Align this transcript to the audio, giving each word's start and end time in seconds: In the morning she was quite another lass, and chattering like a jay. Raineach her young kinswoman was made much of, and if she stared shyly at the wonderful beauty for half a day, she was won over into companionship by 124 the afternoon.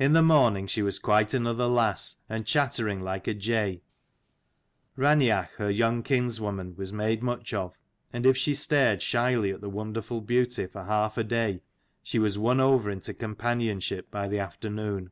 In 0.00 0.12
the 0.12 0.22
morning 0.22 0.66
she 0.66 0.82
was 0.82 0.98
quite 0.98 1.32
another 1.32 1.66
lass, 1.66 2.16
and 2.28 2.44
chattering 2.44 3.00
like 3.00 3.28
a 3.28 3.34
jay. 3.34 3.80
Raineach 4.98 5.50
her 5.58 5.70
young 5.70 6.02
kinswoman 6.02 6.74
was 6.74 6.92
made 6.92 7.22
much 7.22 7.54
of, 7.54 7.78
and 8.12 8.26
if 8.26 8.36
she 8.36 8.54
stared 8.56 9.02
shyly 9.02 9.52
at 9.52 9.60
the 9.60 9.70
wonderful 9.70 10.20
beauty 10.20 10.66
for 10.66 10.82
half 10.82 11.16
a 11.16 11.22
day, 11.22 11.62
she 12.02 12.18
was 12.18 12.36
won 12.36 12.58
over 12.58 12.90
into 12.90 13.14
companionship 13.14 14.10
by 14.10 14.22
124 14.26 14.28
the 14.28 14.44
afternoon. 14.44 15.10